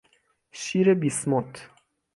[0.51, 1.69] شیر بیسموت